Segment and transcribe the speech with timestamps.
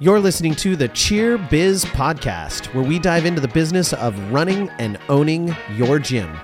[0.00, 4.68] You're listening to the Cheer Biz Podcast, where we dive into the business of running
[4.78, 6.36] and owning your gym.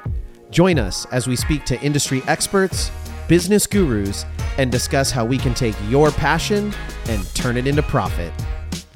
[0.50, 2.90] Join us as we speak to industry experts,
[3.29, 4.27] business gurus,
[4.59, 6.75] and discuss how we can take your passion
[7.06, 8.32] and turn it into profit.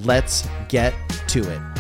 [0.01, 0.93] Let's get
[1.29, 1.78] to it.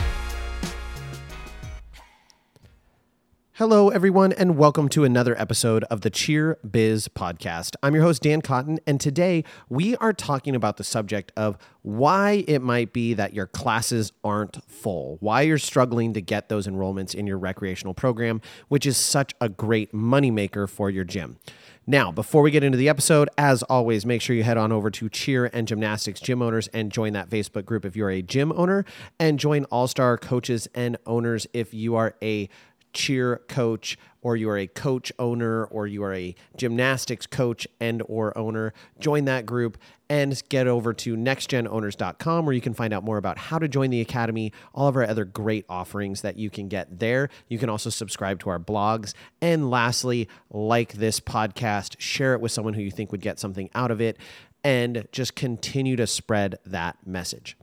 [3.58, 7.74] Hello, everyone, and welcome to another episode of the Cheer Biz Podcast.
[7.82, 12.44] I'm your host, Dan Cotton, and today we are talking about the subject of why
[12.46, 17.16] it might be that your classes aren't full, why you're struggling to get those enrollments
[17.16, 21.36] in your recreational program, which is such a great moneymaker for your gym.
[21.84, 24.88] Now, before we get into the episode, as always, make sure you head on over
[24.92, 28.52] to Cheer and Gymnastics Gym Owners and join that Facebook group if you're a gym
[28.52, 28.84] owner,
[29.18, 32.48] and join All Star Coaches and Owners if you are a
[32.92, 38.02] cheer coach or you are a coach owner or you are a gymnastics coach and
[38.06, 39.78] or owner join that group
[40.10, 43.90] and get over to nextgenowners.com where you can find out more about how to join
[43.90, 47.28] the academy all of our other great offerings that you can get there.
[47.48, 49.12] You can also subscribe to our blogs.
[49.40, 53.70] And lastly like this podcast share it with someone who you think would get something
[53.74, 54.16] out of it
[54.64, 57.56] and just continue to spread that message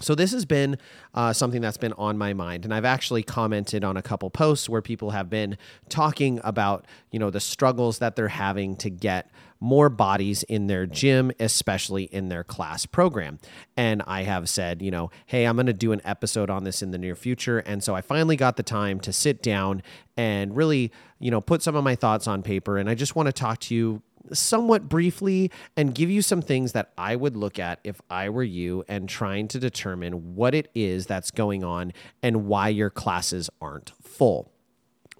[0.00, 0.78] so this has been
[1.14, 4.68] uh, something that's been on my mind, and I've actually commented on a couple posts
[4.68, 9.30] where people have been talking about you know the struggles that they're having to get
[9.60, 13.40] more bodies in their gym, especially in their class program.
[13.76, 16.80] And I have said, you know, hey, I'm going to do an episode on this
[16.80, 19.82] in the near future, and so I finally got the time to sit down
[20.16, 23.26] and really you know put some of my thoughts on paper, and I just want
[23.26, 24.02] to talk to you
[24.32, 28.42] somewhat briefly and give you some things that I would look at if I were
[28.42, 33.50] you and trying to determine what it is that's going on and why your classes
[33.60, 34.52] aren't full.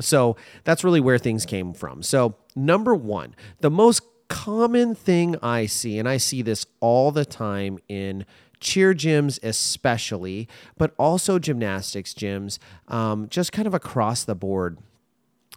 [0.00, 2.02] So that's really where things came from.
[2.02, 7.24] So, number one, the most common thing I see, and I see this all the
[7.24, 8.24] time in
[8.60, 14.78] cheer gyms, especially, but also gymnastics gyms, um, just kind of across the board.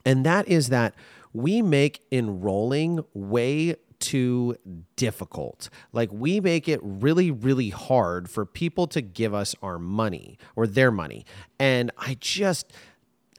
[0.06, 0.96] And that is that
[1.34, 4.56] we make enrolling way too
[4.96, 5.70] difficult.
[5.94, 10.68] Like we make it really, really hard for people to give us our money or
[10.68, 11.26] their money.
[11.60, 12.74] And I just,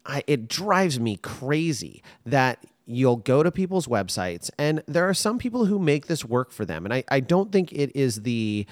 [0.07, 5.39] I, it drives me crazy that you'll go to people's websites and there are some
[5.39, 6.85] people who make this work for them.
[6.85, 8.67] And I, I don't think it is the,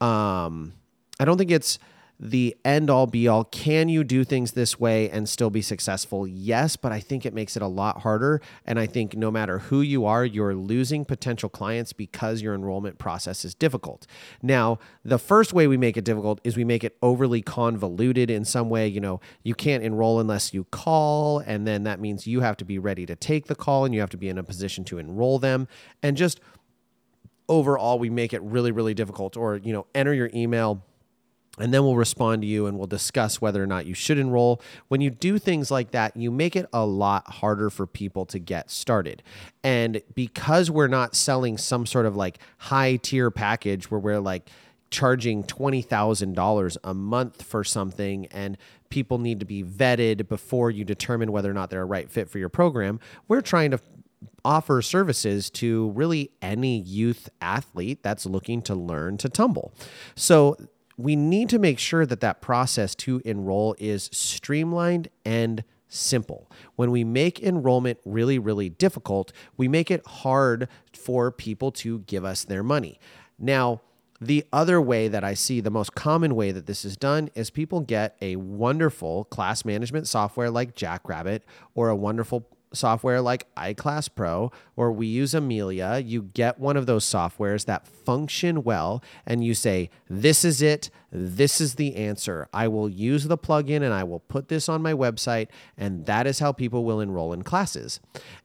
[0.00, 0.72] um,
[1.20, 1.78] I don't think it's,
[2.18, 3.44] the end all be all.
[3.44, 6.26] Can you do things this way and still be successful?
[6.26, 8.40] Yes, but I think it makes it a lot harder.
[8.64, 12.98] And I think no matter who you are, you're losing potential clients because your enrollment
[12.98, 14.06] process is difficult.
[14.42, 18.44] Now, the first way we make it difficult is we make it overly convoluted in
[18.44, 18.86] some way.
[18.86, 22.64] You know, you can't enroll unless you call, and then that means you have to
[22.64, 24.98] be ready to take the call and you have to be in a position to
[24.98, 25.66] enroll them.
[26.02, 26.40] And just
[27.48, 29.36] overall, we make it really, really difficult.
[29.36, 30.84] Or, you know, enter your email
[31.58, 34.60] and then we'll respond to you and we'll discuss whether or not you should enroll.
[34.88, 38.38] When you do things like that, you make it a lot harder for people to
[38.38, 39.22] get started.
[39.62, 44.50] And because we're not selling some sort of like high tier package where we're like
[44.90, 48.56] charging $20,000 a month for something and
[48.90, 52.28] people need to be vetted before you determine whether or not they're a right fit
[52.28, 53.80] for your program, we're trying to
[54.44, 59.74] offer services to really any youth athlete that's looking to learn to tumble.
[60.14, 60.56] So
[60.96, 66.50] we need to make sure that that process to enroll is streamlined and simple.
[66.76, 72.24] When we make enrollment really, really difficult, we make it hard for people to give
[72.24, 72.98] us their money.
[73.38, 73.80] Now,
[74.20, 77.50] the other way that I see the most common way that this is done is
[77.50, 81.44] people get a wonderful class management software like Jackrabbit
[81.74, 86.86] or a wonderful software like iClass Pro or we use Amelia, you get one of
[86.86, 90.90] those softwares that function well and you say, This is it.
[91.10, 92.48] This is the answer.
[92.52, 95.48] I will use the plugin and I will put this on my website.
[95.76, 98.00] And that is how people will enroll in classes.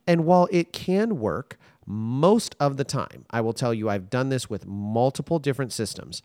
[0.05, 4.29] And while it can work, most of the time, I will tell you, I've done
[4.29, 6.21] this with multiple different systems.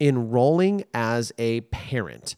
[0.00, 2.34] Enrolling as a parent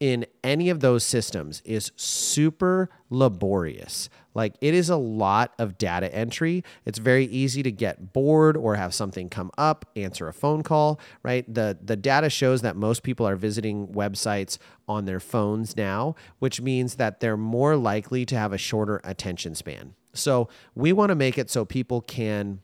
[0.00, 4.08] in any of those systems is super laborious.
[4.34, 6.62] Like it is a lot of data entry.
[6.84, 11.00] It's very easy to get bored or have something come up, answer a phone call,
[11.22, 11.44] right?
[11.52, 16.60] The the data shows that most people are visiting websites on their phones now, which
[16.60, 19.94] means that they're more likely to have a shorter attention span.
[20.14, 22.60] So, we want to make it so people can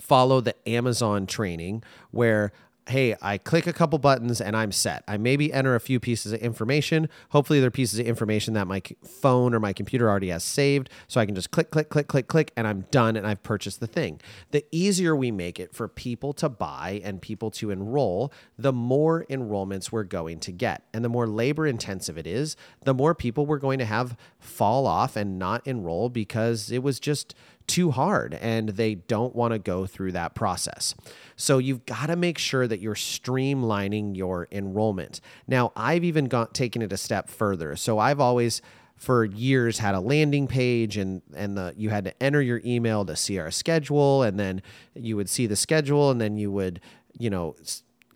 [0.00, 2.52] follow the Amazon training where
[2.88, 5.04] hey, I click a couple buttons and I'm set.
[5.06, 7.08] I maybe enter a few pieces of information.
[7.30, 10.90] Hopefully, they're pieces of information that my phone or my computer already has saved.
[11.06, 13.80] So I can just click, click, click, click, click, and I'm done and I've purchased
[13.80, 14.20] the thing.
[14.50, 19.26] The easier we make it for people to buy and people to enroll, the more
[19.28, 20.84] enrollments we're going to get.
[20.92, 24.86] And the more labor intensive it is, the more people we're going to have fall
[24.86, 27.34] off and not enroll because it was just
[27.68, 30.94] too hard and they don't want to go through that process.
[31.36, 35.20] So you've got to make sure that you're streamlining your enrollment.
[35.46, 37.76] Now, I've even got taken it a step further.
[37.76, 38.60] So I've always
[38.96, 43.04] for years had a landing page and and the you had to enter your email
[43.04, 44.60] to see our schedule and then
[44.94, 46.80] you would see the schedule and then you would,
[47.16, 47.54] you know,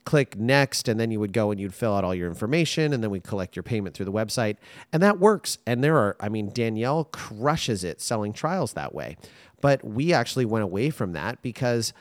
[0.05, 3.03] click next and then you would go and you'd fill out all your information and
[3.03, 4.57] then we collect your payment through the website.
[4.93, 5.59] And that works.
[5.67, 9.17] And there are i mean danielle crushes it selling trials that way.
[9.61, 11.93] But we actually went away from that because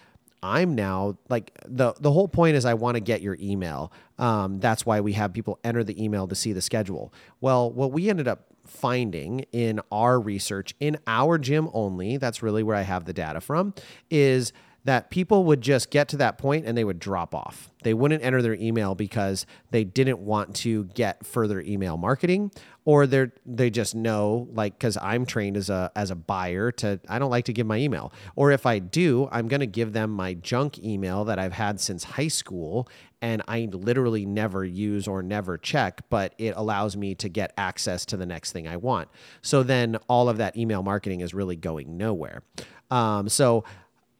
[0.43, 3.91] i'm now like the the whole point is i want to get your email.
[4.17, 7.13] Um, that's why we have people enter the email to see the schedule.
[7.39, 12.61] Well what we ended up finding in our research in our gym only that's really
[12.63, 13.73] where i have the data from
[14.09, 17.69] is that people would just get to that point and they would drop off.
[17.83, 22.51] They wouldn't enter their email because they didn't want to get further email marketing
[22.83, 26.99] or they're they just know like cuz I'm trained as a as a buyer to
[27.07, 28.11] I don't like to give my email.
[28.35, 31.79] Or if I do, I'm going to give them my junk email that I've had
[31.79, 32.87] since high school
[33.21, 38.03] and I literally never use or never check, but it allows me to get access
[38.07, 39.09] to the next thing I want.
[39.43, 42.41] So then all of that email marketing is really going nowhere.
[42.89, 43.63] Um, so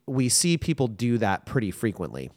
[0.07, 2.31] we see people do that pretty frequently.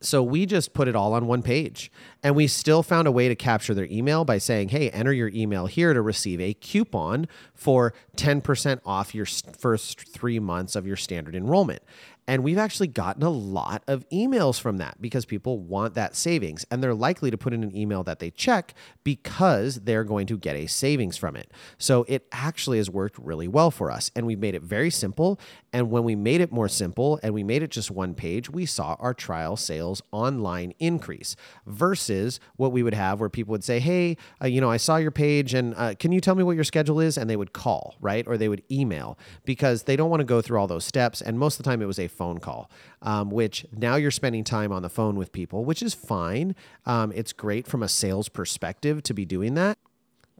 [0.00, 1.90] So we just put it all on one page
[2.22, 5.28] and we still found a way to capture their email by saying, hey, enter your
[5.34, 10.96] email here to receive a coupon for 10% off your first three months of your
[10.96, 11.82] standard enrollment.
[12.28, 16.66] And we've actually gotten a lot of emails from that because people want that savings
[16.70, 20.36] and they're likely to put in an email that they check because they're going to
[20.36, 21.50] get a savings from it.
[21.78, 24.10] So it actually has worked really well for us.
[24.14, 25.40] And we've made it very simple.
[25.72, 28.66] And when we made it more simple and we made it just one page, we
[28.66, 31.34] saw our trial sales online increase
[31.66, 34.96] versus what we would have where people would say, Hey, uh, you know, I saw
[34.96, 37.16] your page and uh, can you tell me what your schedule is?
[37.16, 38.26] And they would call, right?
[38.28, 41.22] Or they would email because they don't want to go through all those steps.
[41.22, 42.70] And most of the time it was a phone call,
[43.00, 46.54] um, which now you're spending time on the phone with people, which is fine.
[46.84, 49.78] Um, it's great from a sales perspective to be doing that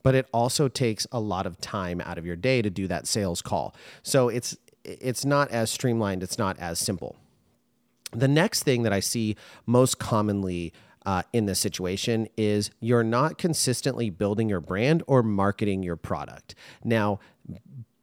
[0.02, 3.06] but it also takes a lot of time out of your day to do that
[3.06, 3.74] sales call.
[4.02, 7.16] So it's it's not as streamlined, it's not as simple.
[8.12, 9.36] The next thing that I see
[9.66, 10.72] most commonly
[11.04, 16.54] uh, in this situation is you're not consistently building your brand or marketing your product.
[16.84, 17.20] Now,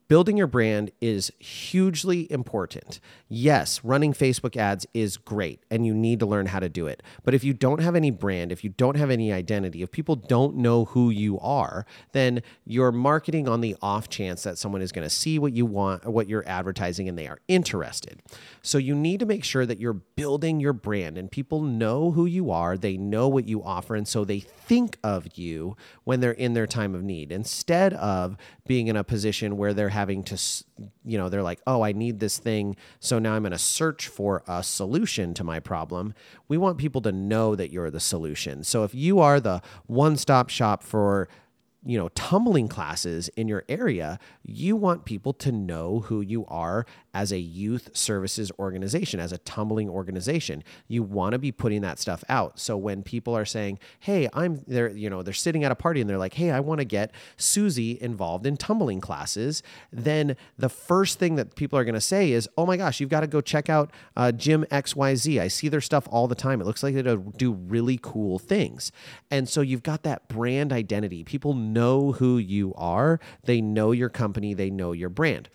[0.08, 3.00] building your brand is hugely important.
[3.28, 7.02] Yes, running Facebook ads is great and you need to learn how to do it.
[7.24, 10.16] But if you don't have any brand, if you don't have any identity, if people
[10.16, 14.92] don't know who you are, then you're marketing on the off chance that someone is
[14.92, 18.22] going to see what you want, what you're advertising, and they are interested.
[18.62, 22.26] So you need to make sure that you're building your brand and people know who
[22.26, 26.32] you are, they know what you offer, and so they think of you when they're
[26.32, 28.38] in their time of need instead of
[28.68, 30.38] being in a position where they're having to,
[31.06, 32.76] you know, they're like, oh, I need this thing.
[33.00, 36.14] So now I'm going to search for a solution to my problem.
[36.50, 38.64] We want people to know that you're the solution.
[38.64, 41.30] So if you are the one stop shop for
[41.86, 46.84] you know tumbling classes in your area you want people to know who you are
[47.16, 50.64] as a youth services organization as a tumbling organization.
[50.88, 52.60] You want to be putting that stuff out.
[52.60, 56.02] So when people are saying hey i'm there you know they're sitting at a party
[56.02, 60.70] and they're like hey i want to get susie involved in tumbling classes then the
[60.70, 63.28] first thing that people are going to say is oh my gosh you've got to
[63.28, 66.62] go check out uh, gym xyz i see their stuff all the time.
[66.62, 67.02] It looks like they
[67.38, 68.92] do really cool things.
[69.32, 71.24] And so you've got that brand identity.
[71.24, 75.50] People know who you are, they know your company, they know your brand.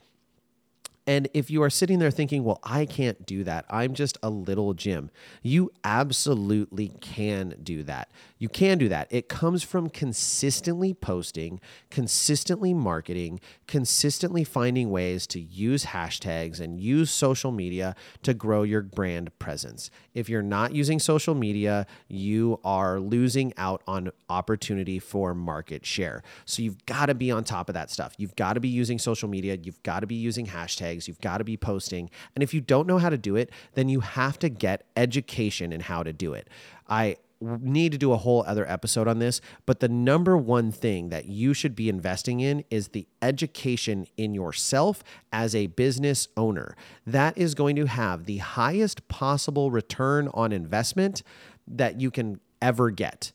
[1.11, 4.31] And if you are sitting there thinking, well, I can't do that, I'm just a
[4.31, 5.11] little gym,
[5.43, 8.13] you absolutely can do that.
[8.39, 9.09] You can do that.
[9.11, 17.11] It comes from consistently posting, consistently marketing, consistently finding ways to use hashtags and use
[17.11, 19.91] social media to grow your brand presence.
[20.15, 26.23] If you're not using social media, you are losing out on opportunity for market share.
[26.45, 28.15] So you've got to be on top of that stuff.
[28.17, 31.39] You've got to be using social media, you've got to be using hashtags, you've got
[31.39, 32.11] to be posting.
[32.35, 35.73] And if you don't know how to do it, then you have to get education
[35.73, 36.49] in how to do it.
[36.89, 41.09] I need to do a whole other episode on this, but the number one thing
[41.09, 45.03] that you should be investing in is the education in yourself
[45.33, 46.77] as a business owner.
[47.07, 51.23] That is going to have the highest possible return on investment
[51.67, 53.33] that you can ever get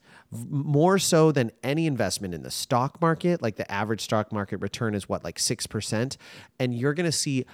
[0.49, 3.41] more so than any investment in the stock market.
[3.41, 6.17] Like the average stock market return is what, like 6%.
[6.59, 7.45] And you're going to see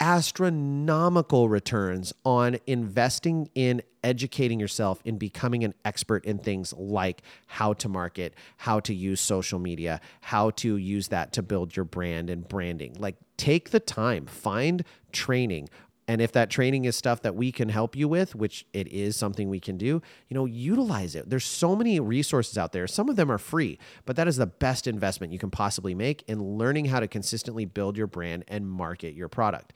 [0.00, 7.72] astronomical returns on investing in educating yourself in becoming an expert in things like how
[7.72, 12.30] to market, how to use social media, how to use that to build your brand
[12.30, 12.94] and branding.
[12.98, 15.68] Like take the time, find training,
[16.08, 19.16] and if that training is stuff that we can help you with, which it is
[19.16, 21.28] something we can do, you know, utilize it.
[21.28, 22.86] There's so many resources out there.
[22.86, 26.22] Some of them are free, but that is the best investment you can possibly make
[26.28, 29.72] in learning how to consistently build your brand and market your product.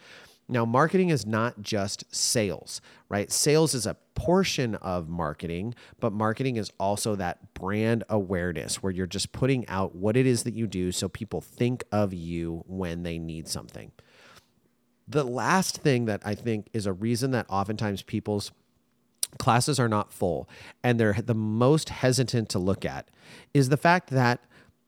[0.49, 3.31] Now, marketing is not just sales, right?
[3.31, 9.07] Sales is a portion of marketing, but marketing is also that brand awareness where you're
[9.07, 13.05] just putting out what it is that you do so people think of you when
[13.05, 13.93] they need something.
[15.11, 18.53] The last thing that I think is a reason that oftentimes people's
[19.39, 20.49] classes are not full
[20.85, 23.09] and they're the most hesitant to look at
[23.53, 24.41] is the fact that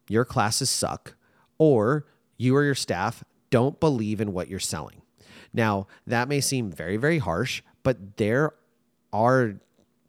[0.09, 1.15] your classes suck
[1.59, 2.07] or
[2.39, 5.03] you or your staff don't believe in what you're selling.
[5.53, 8.53] Now, that may seem very, very harsh, but there
[9.13, 9.55] are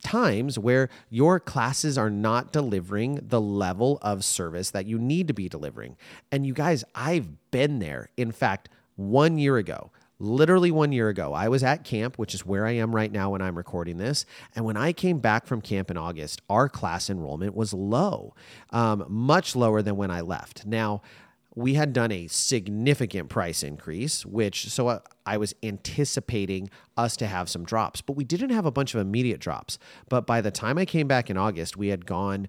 [0.04, 5.34] times where your classes are not delivering the level of service that you need to
[5.34, 5.98] be delivering.
[6.32, 8.10] And you guys, I've been there.
[8.16, 9.92] In fact, one year ago,
[10.24, 13.32] literally one year ago, I was at camp, which is where I am right now
[13.32, 14.26] when I'm recording this.
[14.56, 18.34] And when I came back from camp in August, our class enrollment was low,
[18.72, 20.66] um, much lower than when I left.
[20.66, 21.02] Now,
[21.56, 27.28] we had done a significant price increase, which so uh, I was anticipating us to
[27.28, 29.78] have some drops, but we didn't have a bunch of immediate drops.
[30.10, 32.48] But by the time I came back in August, we had gone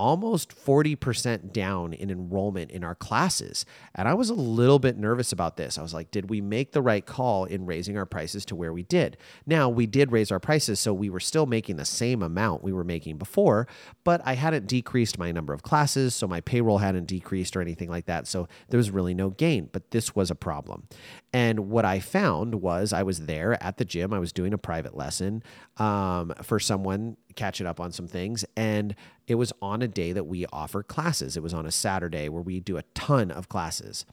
[0.00, 3.66] almost 40% down in enrollment in our classes.
[3.94, 5.76] And I was a little bit nervous about this.
[5.76, 8.72] I was like, did we make the right call in raising our prices to where
[8.72, 9.18] we did?
[9.44, 12.72] Now, we did raise our prices, so we were still making the same amount we
[12.72, 13.68] were making before,
[14.02, 17.90] but I hadn't decreased my number of classes, so my payroll hadn't decreased or anything
[17.90, 18.26] like that.
[18.26, 20.88] So there was really no gain, but this was a problem.
[21.34, 24.58] And what I found was I was there at the gym, I was doing a
[24.58, 25.42] private lesson
[25.76, 28.44] um, for someone catching up on some things.
[28.56, 28.94] And
[29.26, 31.36] it was on a day that we offer classes.
[31.36, 34.04] It was on a Saturday where we do a ton of classes.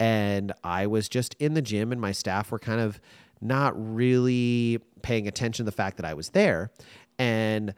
[0.00, 3.00] And I was just in the gym, and my staff were kind of
[3.40, 6.70] not really paying attention to the fact that I was there.
[7.18, 7.74] And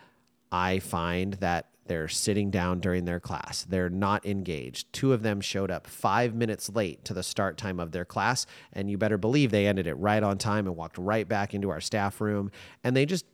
[0.53, 3.65] I find that they're sitting down during their class.
[3.69, 4.93] They're not engaged.
[4.93, 8.47] Two of them showed up five minutes late to the start time of their class.
[8.73, 11.69] And you better believe they ended it right on time and walked right back into
[11.71, 12.53] our staff room.
[12.85, 13.27] And they just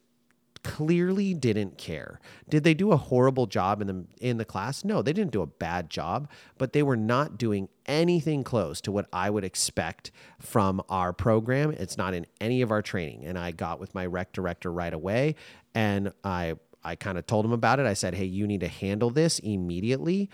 [0.67, 2.21] clearly didn't care.
[2.49, 4.85] Did they do a horrible job in the in the class?
[4.85, 8.91] No, they didn't do a bad job, but they were not doing anything close to
[8.91, 11.71] what I would expect from our program.
[11.71, 13.25] It's not in any of our training.
[13.25, 15.37] And I got with my rec director right away
[15.73, 17.87] and I I kind of told him about it.
[17.87, 20.29] I said, "Hey, you need to handle this immediately."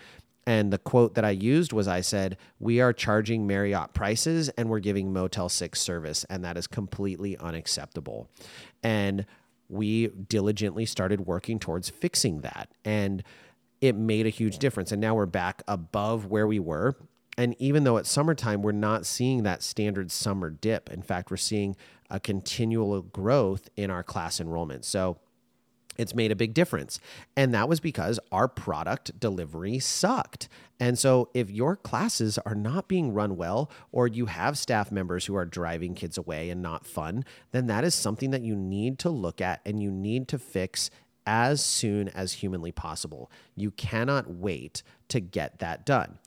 [0.45, 4.69] And the quote that I used was I said, We are charging Marriott prices and
[4.69, 8.29] we're giving Motel 6 service, and that is completely unacceptable.
[8.83, 9.25] And
[9.73, 12.69] we diligently started working towards fixing that.
[12.85, 13.23] And
[13.81, 14.91] it made a huge difference.
[14.91, 16.95] And now we're back above where we were.
[17.37, 20.91] And even though it's summertime, we're not seeing that standard summer dip.
[20.91, 21.75] In fact, we're seeing
[22.09, 24.85] a continual growth in our class enrollment.
[24.85, 25.17] So
[25.97, 26.99] it's made a big difference.
[27.35, 30.49] And that was because our product delivery sucked.
[30.79, 35.25] And so, if your classes are not being run well, or you have staff members
[35.25, 38.99] who are driving kids away and not fun, then that is something that you need
[38.99, 40.89] to look at and you need to fix
[41.25, 43.31] as soon as humanly possible.
[43.55, 46.19] You cannot wait to get that done.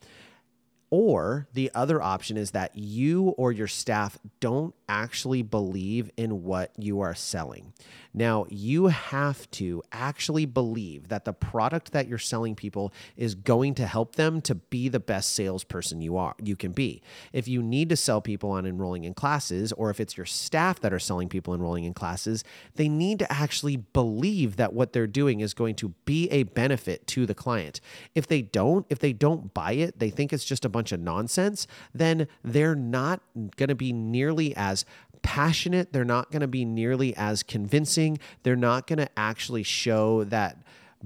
[0.89, 6.71] Or the other option is that you or your staff don't actually believe in what
[6.77, 7.73] you are selling.
[8.17, 13.75] Now, you have to actually believe that the product that you're selling people is going
[13.75, 17.03] to help them to be the best salesperson you are you can be.
[17.31, 20.79] If you need to sell people on enrolling in classes or if it's your staff
[20.79, 22.43] that are selling people enrolling in classes,
[22.73, 27.05] they need to actually believe that what they're doing is going to be a benefit
[27.05, 27.81] to the client.
[28.15, 30.99] If they don't, if they don't buy it, they think it's just a bunch of
[30.99, 33.21] nonsense, then they're not
[33.57, 34.85] going to be nearly as
[35.21, 40.23] passionate, they're not going to be nearly as convincing, they're not going to actually show
[40.25, 40.57] that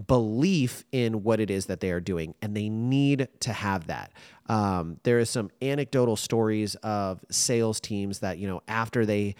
[0.08, 4.12] belief in what it is that they are doing, and they need to have that.
[4.48, 9.36] Um, there is some anecdotal stories of sales teams that you know after they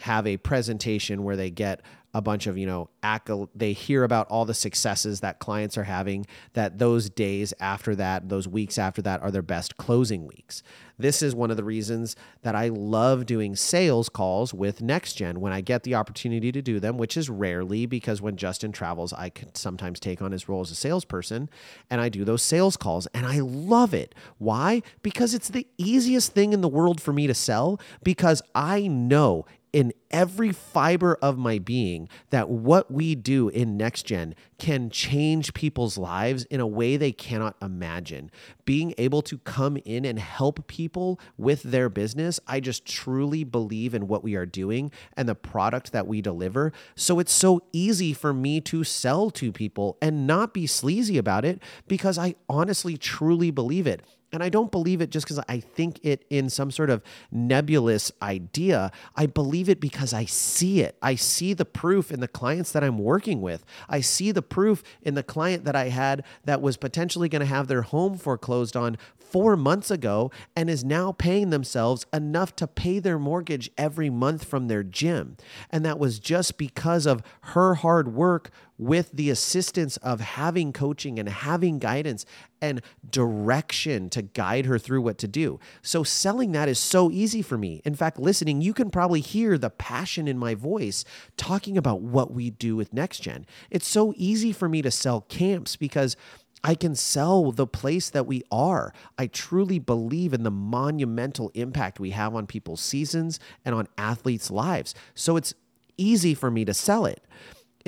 [0.00, 1.82] have a presentation where they get
[2.14, 3.48] a bunch of, you know, accolades.
[3.54, 8.28] They hear about all the successes that clients are having, that those days after that,
[8.28, 10.62] those weeks after that are their best closing weeks.
[10.98, 15.52] This is one of the reasons that I love doing sales calls with NextGen when
[15.52, 19.30] I get the opportunity to do them, which is rarely because when Justin travels, I
[19.54, 21.50] sometimes take on his role as a salesperson
[21.88, 24.14] and I do those sales calls and I love it.
[24.38, 24.82] Why?
[25.02, 29.46] Because it's the easiest thing in the world for me to sell because I know
[29.72, 35.98] in every fiber of my being that what we do in NextGen can change people's
[35.98, 38.30] lives in a way they cannot imagine.
[38.64, 43.94] Being able to come in and help people with their business i just truly believe
[43.94, 46.72] in what we are doing and the product that we deliver.
[46.94, 51.44] So it's so easy for me to sell to people and not be sleazy about
[51.44, 55.60] it because i honestly truly believe it and I don't believe it just because I
[55.60, 58.92] think it in some sort of nebulous idea.
[59.16, 60.96] I believe it because I see it.
[61.00, 63.64] I see the proof in the clients that I'm working with.
[63.88, 67.46] I see the proof in the client that I had that was potentially going to
[67.46, 68.98] have their home foreclosed on
[69.30, 74.44] four months ago and is now paying themselves enough to pay their mortgage every month
[74.44, 75.36] from their gym.
[75.70, 81.18] And that was just because of her hard work with the assistance of having coaching
[81.18, 82.24] and having guidance
[82.62, 82.80] and
[83.10, 85.58] direction to guide her through what to do.
[85.82, 87.82] So, selling that is so easy for me.
[87.84, 91.04] In fact, listening, you can probably hear the passion in my voice
[91.36, 93.44] talking about what we do with NextGen.
[93.70, 96.16] It's so easy for me to sell camps because
[96.64, 98.92] I can sell the place that we are.
[99.16, 104.50] I truly believe in the monumental impact we have on people's seasons and on athletes'
[104.50, 104.94] lives.
[105.14, 105.54] So it's
[105.96, 107.22] easy for me to sell it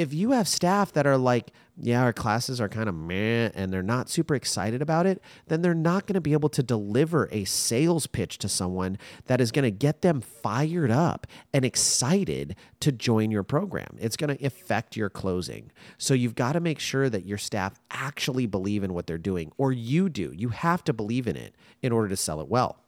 [0.01, 3.73] if you have staff that are like, yeah, our classes are kind of meh and
[3.73, 7.29] they're not super excited about it, then they're not going to be able to deliver
[7.33, 12.55] a sales pitch to someone that is going to get them fired up and excited
[12.81, 13.97] to join your program.
[13.99, 15.73] It's going to affect your closing.
[15.97, 19.53] So you've got to make sure that your staff actually believe in what they're doing,
[19.57, 20.33] or you do.
[20.35, 22.79] You have to believe in it in order to sell it well.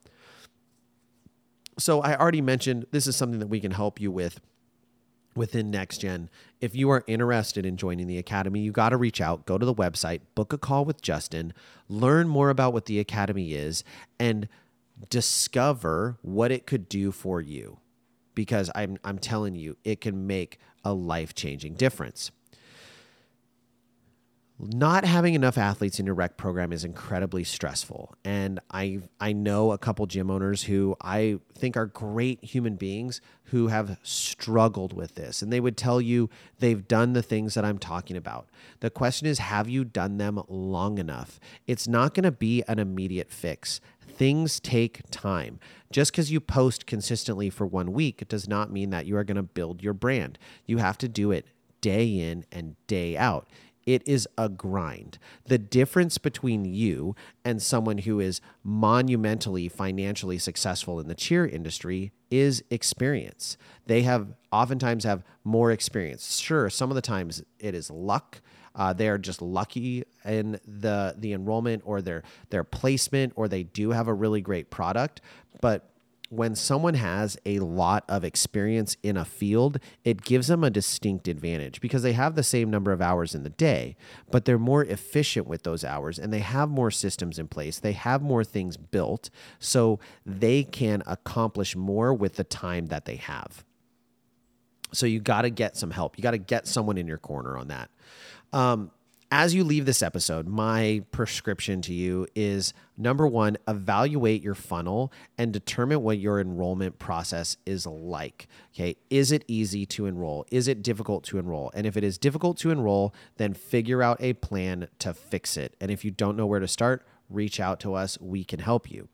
[1.78, 4.40] So I already mentioned this is something that we can help you with
[5.34, 6.28] within NextGen
[6.60, 9.66] If you are interested in joining the Academy, you got to reach out, go to
[9.66, 11.52] the website, book a call with Justin,
[11.88, 13.84] learn more about what the Academy is,
[14.18, 14.48] and
[15.08, 17.78] discover what it could do for you.
[18.34, 22.30] Because I'm, I'm telling you, it can make a life changing difference
[24.62, 28.14] not having enough athletes in your rec program is incredibly stressful.
[28.24, 33.20] And i i know a couple gym owners who i think are great human beings
[33.46, 35.42] who have struggled with this.
[35.42, 38.48] And they would tell you they've done the things that i'm talking about.
[38.80, 41.40] The question is have you done them long enough?
[41.66, 43.80] It's not going to be an immediate fix.
[44.00, 45.58] Things take time.
[45.90, 49.36] Just because you post consistently for one week does not mean that you are going
[49.36, 50.38] to build your brand.
[50.66, 51.46] You have to do it
[51.80, 53.48] day in and day out
[53.86, 55.18] it is a grind.
[55.46, 57.14] The difference between you
[57.44, 63.56] and someone who is monumentally financially successful in the cheer industry is experience.
[63.86, 66.38] They have oftentimes have more experience.
[66.38, 68.40] Sure, some of the times it is luck.
[68.74, 73.64] Uh, they are just lucky in the the enrollment or their their placement, or they
[73.64, 75.20] do have a really great product.
[75.60, 75.91] But
[76.32, 81.28] when someone has a lot of experience in a field, it gives them a distinct
[81.28, 83.94] advantage because they have the same number of hours in the day,
[84.30, 87.78] but they're more efficient with those hours and they have more systems in place.
[87.78, 93.16] They have more things built so they can accomplish more with the time that they
[93.16, 93.62] have.
[94.90, 96.16] So you got to get some help.
[96.16, 97.90] You got to get someone in your corner on that.
[98.54, 98.90] Um,
[99.32, 105.10] as you leave this episode, my prescription to you is number one, evaluate your funnel
[105.38, 108.46] and determine what your enrollment process is like.
[108.74, 108.94] Okay.
[109.08, 110.44] Is it easy to enroll?
[110.50, 111.72] Is it difficult to enroll?
[111.74, 115.76] And if it is difficult to enroll, then figure out a plan to fix it.
[115.80, 118.18] And if you don't know where to start, reach out to us.
[118.20, 119.08] We can help you.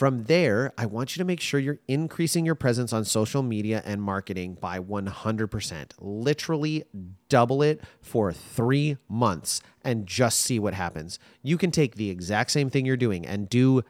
[0.00, 3.82] From there, I want you to make sure you're increasing your presence on social media
[3.84, 5.92] and marketing by 100%.
[5.98, 6.84] Literally
[7.28, 11.18] double it for three months and just see what happens.
[11.42, 13.82] You can take the exact same thing you're doing and do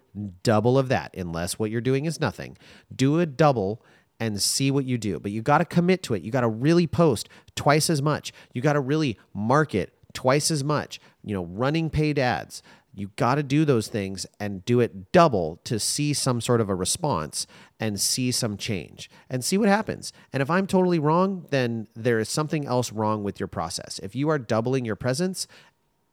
[0.43, 2.59] double of that, unless what you're doing is nothing.
[2.93, 3.81] Do a double
[4.19, 5.21] and see what you do.
[5.21, 6.23] But you got to commit to it.
[6.23, 8.33] You got to really post twice as much.
[8.53, 11.01] You got to really market twice as much.
[11.23, 15.61] You know, running paid ads, you got to do those things and do it double
[15.65, 17.47] to see some sort of a response
[17.79, 20.13] and see some change and see what happens.
[20.33, 23.99] And if I'm totally wrong, then there is something else wrong with your process.
[24.01, 25.47] If you are doubling your presence,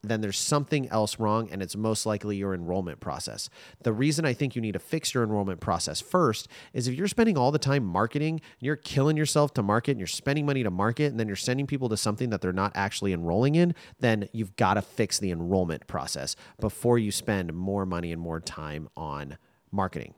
[0.08, 3.50] then there's something else wrong, and it's most likely your enrollment process.
[3.84, 7.08] The reason I think you need to fix your enrollment process first is if you're
[7.08, 10.72] spending all the time marketing, you're killing yourself to market, and you're spending money to
[10.72, 14.30] market, and then you're sending people to something that they're not actually enrolling in, then
[14.32, 18.90] you've got to fix the enrollment process before you spend more money and more time
[18.96, 19.38] on
[19.72, 20.14] marketing.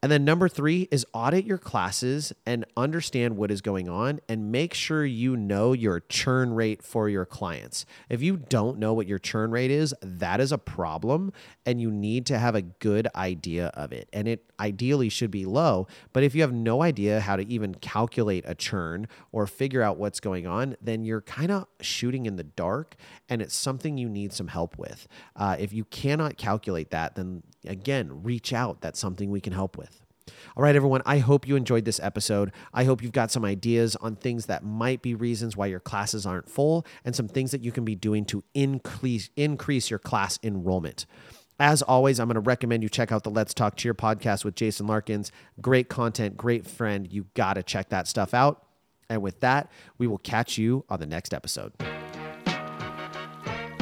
[0.00, 4.52] And then number three is audit your classes and understand what is going on and
[4.52, 7.84] make sure you know your churn rate for your clients.
[8.08, 11.32] If you don't know what your churn rate is, that is a problem
[11.66, 14.08] and you need to have a good idea of it.
[14.12, 15.88] And it ideally should be low.
[16.12, 19.98] But if you have no idea how to even calculate a churn or figure out
[19.98, 22.94] what's going on, then you're kind of shooting in the dark
[23.28, 25.08] and it's something you need some help with.
[25.34, 28.80] Uh, if you cannot calculate that, then again, reach out.
[28.80, 29.87] That's something we can help with.
[30.56, 32.52] All right, everyone, I hope you enjoyed this episode.
[32.72, 36.26] I hope you've got some ideas on things that might be reasons why your classes
[36.26, 40.38] aren't full and some things that you can be doing to increase increase your class
[40.42, 41.06] enrollment.
[41.60, 44.54] As always, I'm going to recommend you check out the Let's Talk Cheer podcast with
[44.54, 45.32] Jason Larkins.
[45.60, 47.12] Great content, great friend.
[47.12, 48.64] You got to check that stuff out.
[49.10, 51.72] And with that, we will catch you on the next episode.